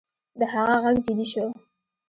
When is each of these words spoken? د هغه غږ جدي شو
د 0.39 0.41
هغه 0.53 0.75
غږ 0.83 0.95
جدي 1.05 1.25
شو 1.31 1.45